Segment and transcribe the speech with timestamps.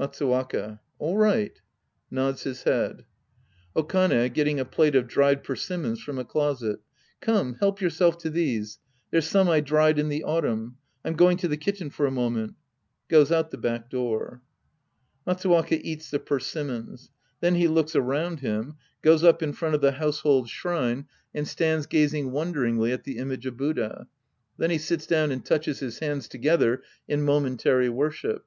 [0.00, 0.80] Matsuwaka.
[0.98, 1.60] All right,
[2.10, 3.04] {Nods his head.)
[3.76, 6.80] Okane {getting a plate of dried persimmons from a closet).
[7.20, 8.78] Come, help yourself to these.
[9.10, 10.78] They're some I dried in the autumn.
[11.04, 12.54] I'm going to the kitchen for a moment.
[13.08, 14.40] {Goes out the back door.)
[15.26, 17.10] (Matsuwaka eats the persimmons.
[17.40, 21.00] Then he looks around him, goes up in front of the household shrine.
[21.00, 23.44] Sc I The Priest and His Disciples 15 and stands gazing wonderingly at the image
[23.44, 24.08] of Buddha.
[24.56, 28.46] Then he sits down and touches his hands together in momentary worship.